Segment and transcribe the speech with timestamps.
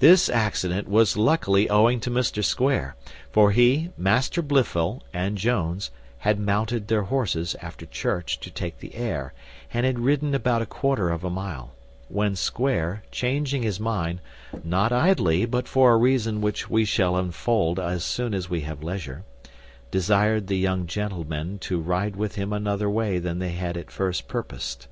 [0.00, 2.96] This accident was luckily owing to Mr Square;
[3.30, 8.96] for he, Master Blifil, and Jones, had mounted their horses, after church, to take the
[8.96, 9.32] air,
[9.72, 11.70] and had ridden about a quarter of a mile,
[12.08, 14.18] when Square, changing his mind
[14.64, 18.82] (not idly, but for a reason which we shall unfold as soon as we have
[18.82, 19.22] leisure),
[19.92, 24.26] desired the young gentlemen to ride with him another way than they had at first
[24.26, 24.88] purposed.